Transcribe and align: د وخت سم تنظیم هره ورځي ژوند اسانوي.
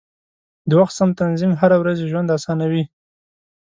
د 0.69 0.71
وخت 0.79 0.93
سم 0.99 1.09
تنظیم 1.21 1.51
هره 1.61 1.77
ورځي 1.81 2.05
ژوند 2.11 2.33
اسانوي. 2.37 2.83